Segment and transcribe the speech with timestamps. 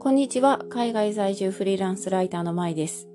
[0.00, 0.64] こんにちは。
[0.70, 3.08] 海外在住フリーランスライターのまいです。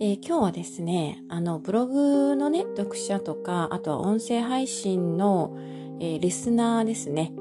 [0.00, 5.54] えー、今日はですね、あの、ブログのね、読者とか、あとは音声配信の、
[6.00, 7.34] えー、リスナーですね。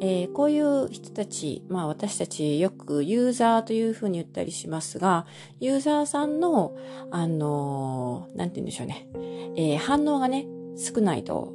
[0.00, 5.24] えー、こういう人たち、まあ私たちよくユーザーというふうに言ったりしますが、
[5.60, 6.76] ユーザーさんの、
[7.12, 9.06] あのなんて言うんでしょうね、
[9.54, 11.52] え反応がね、少ないと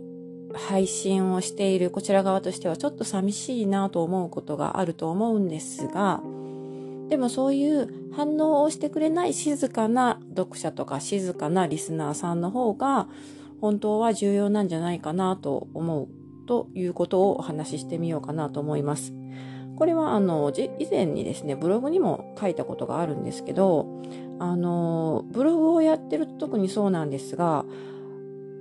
[0.53, 6.21] 配信をしているこちら側としてはちょっと寂しいなと思うことがあると思うんですが、
[7.09, 13.07] でもそういう反応をしてくれない静かな読者とか静かなリスナーさんの方が
[13.61, 16.07] 本当は重要なんじゃないかなと思う
[16.47, 19.13] ということをお話ししてみようかなと思います。
[19.77, 24.01] これはあの以前にですねブログにも書いたことがあるんですけど
[24.39, 27.63] あのブログをやってると特にそうなんですが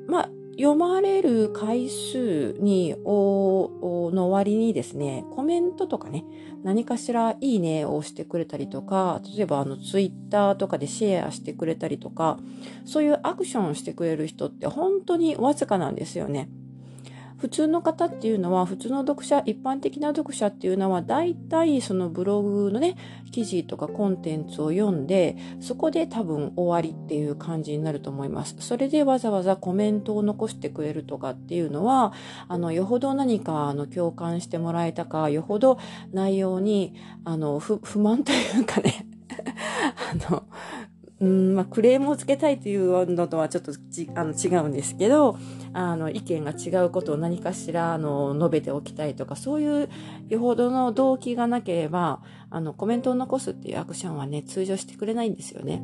[0.06, 6.24] まあ読まれる回数に、の割にですね、コメントとかね、
[6.64, 12.38] 何かしらいいねをしてくれたりとか、例えばあのツイッターとかでシェアしてくれたりとか、
[12.84, 16.48] そういうアクションをしてくれる人って本当にわずかなんですよね。
[17.38, 22.96] 普通の方っていうのは、普通の読者、一般的な読者っていうのは、大体そのブログのね、
[23.30, 28.56] 記事とかコンテンツを読んで、そこで多分終わりっていう感じになると思います。
[28.60, 32.12] それでわざわざコメントを残してくれるとかっていうのは、
[32.48, 35.78] あの、よほど何か、あの、共感してもらえたか、よほど
[36.12, 39.06] 内容に、あの、不、不満というかね、
[40.28, 40.44] あの、
[41.18, 43.72] うんまあ、クレームをつけたいというのとはちょっと
[44.14, 45.38] あの違うんですけど
[45.72, 49.88] あの意見が違うことを何かしらあの述べておきたいとかそういう
[50.28, 55.82] よほどの動機がなければあのコメントを残すっていうアクションはね通常してくれないんですよね。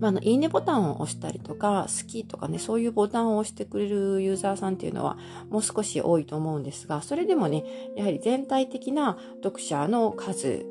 [0.00, 5.16] まあ、のいいねボタンを押したりとか好きとかねそういうボタンを押してくれるユーザーさんっていうのは
[5.48, 10.66] もう少し多いと思うんですがそれでもねやはり全体的な読者の数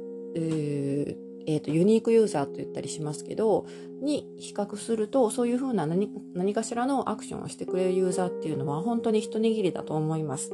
[1.47, 3.65] えーと、ユニークユーザーと言ったりしますけど
[4.01, 10.51] に比較するとそういうふうな何何かしらのアクションをしてくれるユーザーっていうのは本当に一握りだと思います。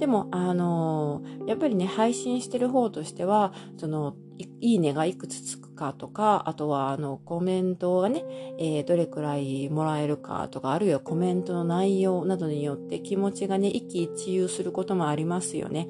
[0.00, 8.24] でも、あのー、やっぱりね、配信してる方としては、その、いいねがいくつつくかとか、あとは、あの、コメントがね、
[8.58, 15.86] えー、どれくらいもらえるかとか、あるいはコメントの内容などによって気持ちがね、一喜一憂することもありますよね。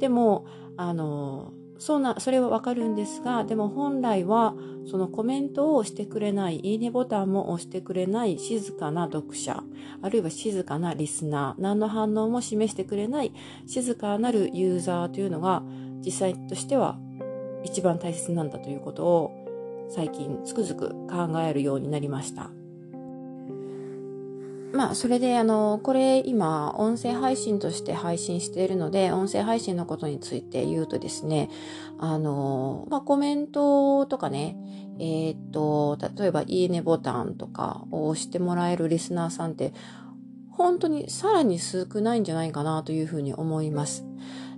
[0.00, 0.46] でも、
[0.76, 4.54] あのーそうな、それはわかるんですが、でも本来は、
[4.86, 9.62] そのコメントを押してくれない、いいねボタンも押してくれない静かな読者、
[10.00, 13.34] あるいは静かなリスナー、何の反応も示してくれない
[13.66, 15.62] 静かなるユーザーというのが、
[16.02, 16.98] 実際としては
[17.64, 22.63] 一番大切なんだということを、最近つくづく考えるようになりました。
[24.74, 31.48] まあ、それで、あの、これ今、音声配信として配信しているので、音声配信のことについて言うとですね、
[32.00, 34.56] あの、まあ、コメントとかね、
[34.98, 39.72] えー、っと、例えば、いいねボタンとかを押してもらえるリスナーさんって、
[40.50, 44.04] 本当にさらに少ないんじゃないかなというふうに思います。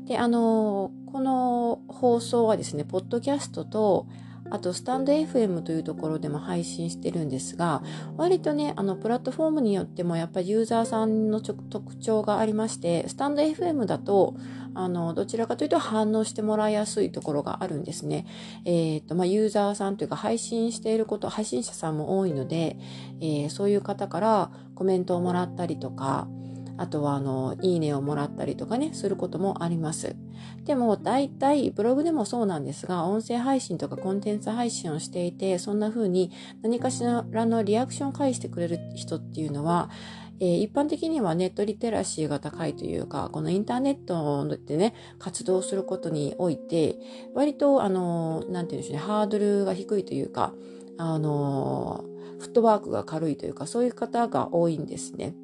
[0.06, 4.06] で、あの、この放送はですね、ポッドキャストと、
[4.50, 7.82] あと、スタンド FM というところでも配信してるんですが、
[8.16, 14.36] 割とね、あの、プラットフォームによってもやっぱりユーザーさんの特徴がありまして、スタンド FM だと、
[14.74, 18.26] あの、どちらかというと反応してもらいやすいところがあるんですね。
[18.64, 22.76] えっ、ー、と、まあ、ユーザーさんというか配信していること、配信者さんも多いので、
[23.20, 26.28] えー、そういう方からコメントをもらったりとか、
[26.78, 30.16] あとはあの、いいねをもらったりとかね、することもあります。
[30.64, 36.30] でも、大体、ブログでもそうなんですが、音声配信とかコンテンツ配信をしていて、そんな風に
[36.62, 39.90] 何かしらのリアクションを返してくれる人っていうのは、
[40.38, 46.96] えー、一般的にはネットリテラシーが高いというか、このインターネットでね、活動することにおいて、
[47.34, 50.52] 割と、あの、なんて言うんでしょうね、ハードルが低いというか、
[50.98, 52.04] あの、
[52.38, 55.34] フットワークが軽いというか、そういう方が多いんですね。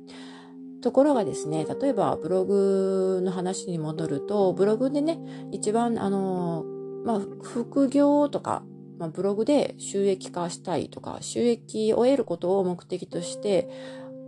[0.83, 5.19] ところがですね、例えばブログの話に戻ると、ブログでね、
[5.53, 6.65] 一番、あの、
[7.05, 8.65] まあ、副業とか、
[8.99, 13.69] まあ、ブログで収益化したいとか、収益を得ることを目的として、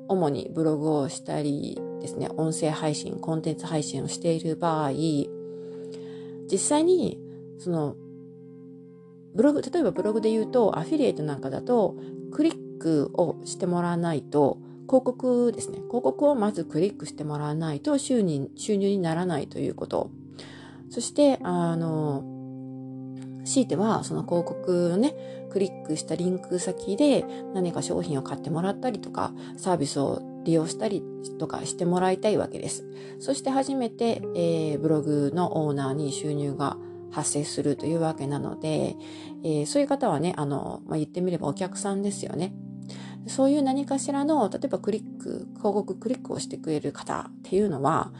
[0.08, 4.92] 主にブログをしたりですね、音声配信、コンテンツ配信をしている場合、
[6.50, 7.20] 実際に、
[7.58, 7.96] その、
[9.34, 11.96] ブログ、例えばブログで言うと、アフィリエイトなんかだと、
[12.30, 15.78] クリックをしてもらわないと、広告ですね。
[15.78, 20.10] 広告をまずクリックしてもらわないと収入収入にならないということ。
[20.90, 22.22] そして、あの、
[23.44, 25.14] 強いては、その広告のね、
[25.50, 31.02] クリックしたリンク先で何か商品を買ってもらったりとか、サービスを利用したり
[31.38, 32.84] とかしてもらいたいわけです。
[33.18, 36.76] そして初めて、えー、ブログのオーナーに収入が
[37.10, 38.96] 発生するというわけなので、
[39.44, 42.52] えー、そういう方はね、あの、まあ、言ってみればお客さんですよね。
[43.26, 48.12] そういう何かしらの、例えばクリック、広告クリックをしてくれる方っていうのは、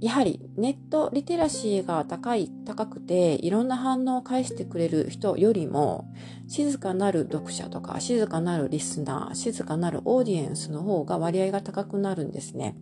[0.00, 6.06] やはりネットリテラシーが高い、高くて、いろんな反応を返してくれる人よりも、
[6.46, 12.76] 静かなる読者とか、静かなるリスナー、静かなるオーディエンスの方が割合が高くなるんですね。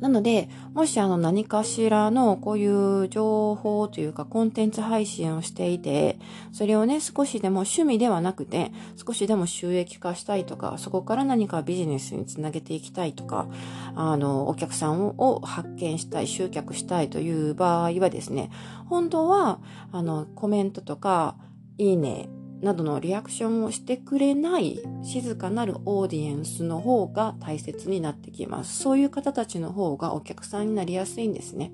[0.00, 6.18] なので、もしあの何かしらのこういう情報というかコンテンツ配信をしていて、
[6.52, 13.48] それをね、少しでも趣味ではなくて、少しでも収益化したいとか、そこから何かビジネスにつなげていきたいとか、
[13.94, 18.50] あの、お客さんを発見したい、集客したいという場合はですね、
[18.88, 19.60] 本当は、
[19.92, 21.36] あの、コメントとか、
[21.78, 22.28] いいね、
[22.60, 28.82] などのリアクションをしてくれない静かなるオーディエンスの方が大切になってきます。
[28.82, 31.72] そういう方たちの方がお客さんになりやすいんですね。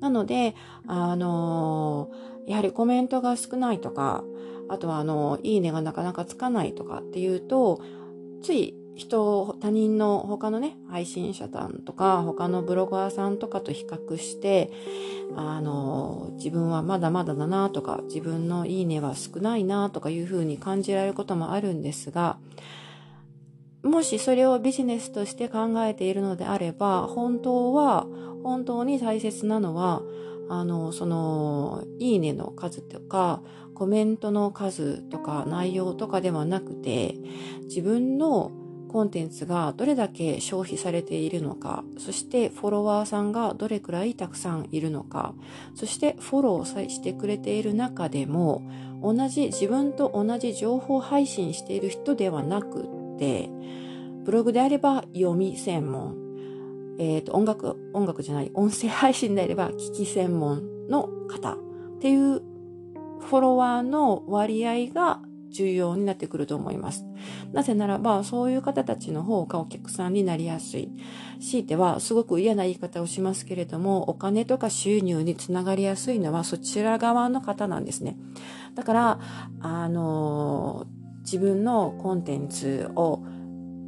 [0.00, 0.54] なので、
[0.86, 4.24] あのー、やはりコメントが少ないとか、
[4.68, 7.80] あとはあの、いいねがなかなかつかないとかっていうと、
[8.42, 14.72] つい人、他人の他のね、配信者さんとか、他のブロガーさんとかと比較して、
[15.36, 22.38] あの、自分はまだまだだなとか、自分のいいねは少ないなとかいうふうに感じられることもあるんですが、
[23.82, 28.06] もしそれをビジネスとして考えているのであれば、本当は、
[28.42, 30.00] 本当に大切なのは、
[30.48, 33.42] あの、その、いいねの数とか、
[33.74, 37.16] コメントの数とか内容とかではなくて、
[37.64, 38.50] 自分の
[38.86, 45.34] コンテンツがどれだけ消費されているのか、そしてフォロワーさんがどれくらいたくさんいるのか、
[45.74, 48.62] そしてフォローしてくれている中でも、
[49.02, 52.84] 同じ自分と同じ情報配信している人ではなく
[53.16, 53.50] って、
[54.24, 56.16] ブログであれば読み専門、
[56.98, 61.58] えっ、ー、と、音楽、音楽じゃない、音声配信であれば聞き専門の方っ
[62.00, 62.42] ていう
[63.20, 65.20] フォロワーの割合が
[65.56, 67.04] 重要になってくると思います。
[67.52, 70.90] なぜならば、そういう方たちの方がお客さんになりやすい。
[71.40, 78.16] 強いては、すごく嫌な言い方をしますけれども、お金とか収入につながりやすいのはそちら側の方なんですね。
[78.74, 79.20] だから、
[79.60, 80.86] あの、
[81.22, 83.20] 自分のコンテンツを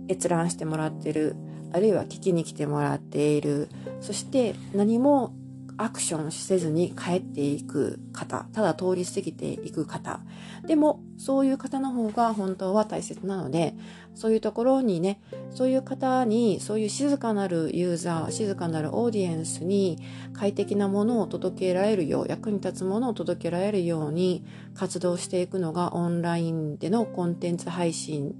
[0.08, 1.36] 閲覧してもらってる、
[1.72, 3.68] あるいは聞きに来てもらっている、
[4.00, 5.34] そして何も
[5.78, 10.20] アクションせずに帰っていく方、ただ通り過ぎていく方。
[10.66, 13.74] でも、そういう方の方が本当は大切なので、
[14.14, 15.20] そういうところにね、
[15.50, 19.98] そういう方に、そういう静かなるユーザー、静かなるオーディエンスに
[20.32, 24.44] 快適なものを届けられるよう、役に立つものを届けられるように
[24.74, 28.34] 活動していくのがオンラインでのコンテンツ配信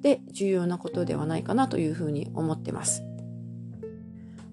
[0.00, 3.09] で重要なことではないかなというふうに思ってます。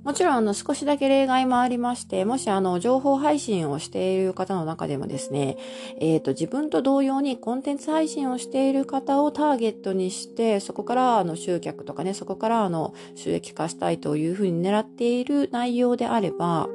[0.07, 5.57] もちろん、あの、少しだけ例外もありまして、もし、あの、情報配信をしている方の中でもですね、
[5.99, 16.69] えっ、ー、と、自分と同様にコンテンツ配信をしている方をターゲットにして、そこから、あの、集客とかね、そこから、あの、収益化したいというふうに狙っている内容であれば、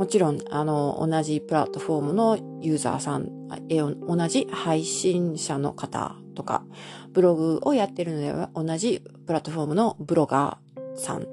[0.00, 3.30] もちろん、あの、同じプラットフォームのユーザーさん、
[3.68, 3.94] え同
[4.26, 6.64] じ配信者の方とか、
[7.12, 11.28] ブログをやってるのでは、同じプラットフォームのブロガーさん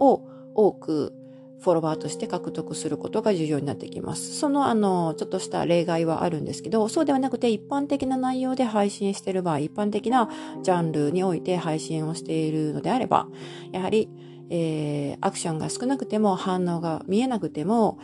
[0.00, 1.12] を多く
[1.60, 4.36] フォロワーとして獲得することが重要になってきます。
[4.36, 10.28] そのあの、ちょっとした例外はあるんですけど、そうではなくて一般的な内容で配信している場合、一般的な
[10.62, 13.28] ジャンルにおいて配信をしているのであれば、
[13.72, 14.08] やはり、
[14.50, 17.98] えー、アクションが少なくても反応が見えなくても、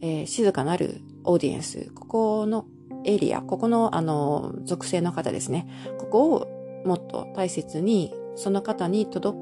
[0.00, 2.66] えー、静かなるオーディエンス、ここの
[3.04, 5.68] エリア、ここのあの、属性の方ですね。
[5.98, 9.38] ここをもっと大切に、その方に届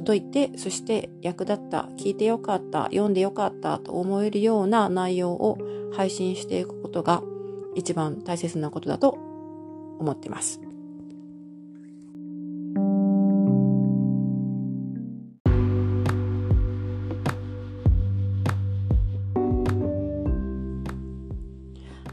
[0.00, 5.58] く届いて、そして役立った、聞いてよかった、読んでよかったと思えるような内容を
[5.92, 7.22] 配信していくことが
[7.74, 9.10] 一番大切なことだと
[9.98, 10.60] 思っています。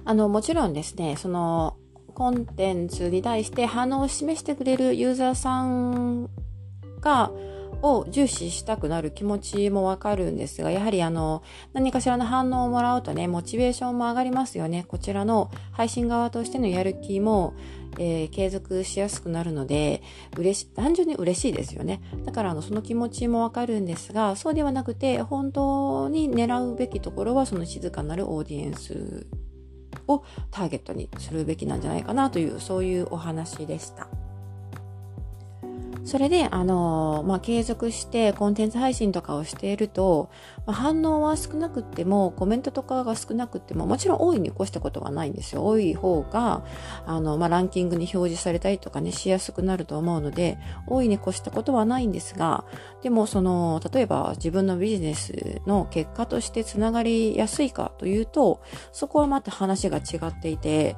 [0.06, 1.76] あの、もちろんですね、その、
[2.14, 6.30] コンテンツに対して反応を示してくれるユーザーさん
[7.02, 7.32] が、
[7.82, 11.44] を重視したくなる気持ちもわかるんですが、やはりあの、
[11.74, 14.86] 何かしらの反応をもらうとね、モチベーションも上がりますよね。
[14.88, 17.54] こちらの配信側としてのやる気も、
[18.00, 20.02] えー、継続しやすくなるので、
[20.38, 22.02] 嬉し、単純に嬉しいですよね。
[22.26, 29.28] だからあの、その気持ちもわかるんですが、そうではなくて、本当に狙うべきところは、その静かなるオーディエンス
[30.08, 34.08] をターゲットにするべきなんじゃないかなという、そういうお話でした。
[36.08, 40.30] それで、あのまあ、継続してコンテンツ配信とかをしていると、
[40.66, 45.66] まあ、反応は少なくっても、コメントとかが少なくっても、もちろん大いに越したことはないんですよ。
[45.66, 46.64] 多い方が、
[47.06, 52.64] あの、まあ、ランキングに表示されたりとかね、しやすくなると思うので、大いに越したことはないんですが、
[53.04, 58.62] でも、その、例えば自分のビジネスの結果としてつながりやすいかというと、
[58.94, 60.96] そこはまた話が違っていて、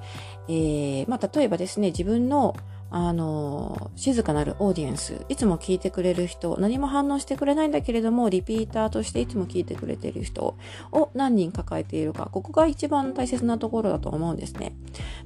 [0.48, 2.56] えー、まあ、例えばですね、自分の
[2.92, 10.56] あの、静かなるオーディエンス、いつも聞いてくれる人、何も反応してくれないんだけれども、リピーターとしていつも聞いてくれている人
[10.92, 14.76] を何人抱えているか、ここが一番大切なところだと思うんですね。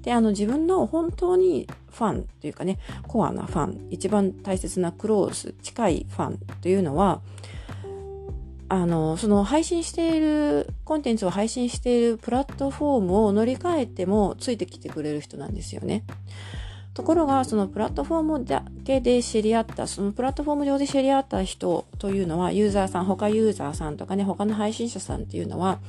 [0.02, 7.22] で、あの、自分の本当にファンというかね、コアなファン、一番大切なクロース、近いファンというのは、
[8.68, 16.04] あの、その配信している、コンテンツを配信しているプラットフォームを乗り換えてもついてきてくれる人なんですよね。
[16.94, 25.80] ところが、そのプラットフォームだけで知り合った、そのプラットフォーム上で知り合った人というのは、ユーザーさん、他ユーザーさんとかね、他の配信者さんっていうのは、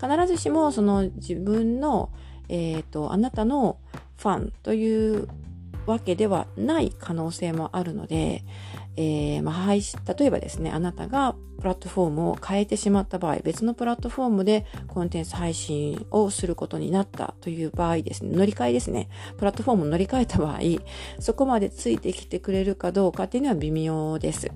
[0.00, 2.10] 必ずしもその自分の、
[2.48, 3.78] えっ、ー、と、あなたの
[4.16, 5.28] ファンという
[5.86, 8.44] わけではない可能性もあるので、
[9.00, 20.58] えー、まあ、配信、例えばですね、あなたがプラットフォームを変えてしまった場合、別のプラットフォームでコンテンツ配信をすることになったという場合ですね、乗り換えですね、プラットフォームを乗り換えた場合、
[21.20, 24.50] そこまでついてきてくれるかどうかっていうのは微妙です。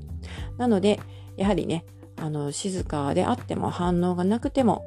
[0.58, 0.98] なので、
[1.36, 1.84] やはりね、
[2.16, 4.84] あの、静かであっても反応がなくても、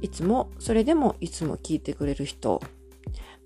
[0.00, 2.62] いつも、それでもいつも聞いてくれる人、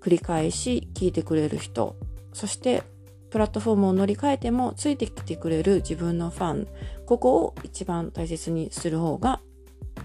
[0.01, 1.95] 繰り返し聞いてくれる人、
[2.31, 2.83] そして
[3.31, 6.67] プラットフォームを乗り換えてもついてきてくれる自分のファン、
[7.05, 9.41] ここを一番大切にする方が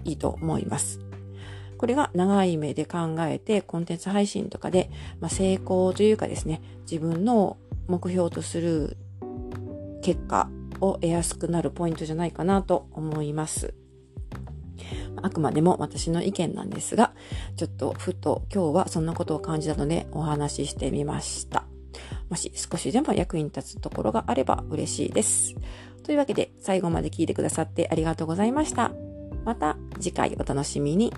[0.04, 1.00] いいと思います。
[1.76, 4.90] これが長い目で考えてコンテンツ配信とかで、
[5.20, 8.96] まあ、成功というかですね、自分の目標とする
[10.02, 10.48] 結果
[10.80, 13.74] を得やすくなるポイントじゃないかなと思います。
[15.20, 17.12] あくまでも私の意見なんですが、
[17.56, 21.65] ちょっとふと今日はそんなことを感じたのでお話ししてみました。
[22.28, 25.54] もし少しでも役に立つところがあれば嬉しいです。
[26.02, 28.92] というわけで最後まで聞いてくださってありがとうございました。
[29.44, 31.12] また次回お楽しみに。